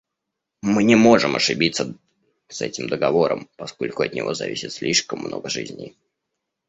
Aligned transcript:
Мы 0.63 0.83
не 0.83 0.95
можем 0.95 1.35
ошибиться 1.35 1.93
с 2.47 2.63
этим 2.63 2.89
договором, 2.89 3.47
поскольку 3.55 4.01
от 4.01 4.13
него 4.15 4.33
зависит 4.33 4.71
слишком 4.73 5.19
много 5.19 5.47
жизней. 5.47 5.95